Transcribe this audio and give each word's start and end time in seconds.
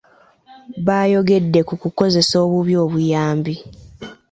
Baayogedde 0.85 1.59
ku 1.67 1.73
kukozesa 1.81 2.35
obubi 2.45 2.73
obuyambi. 2.85 3.55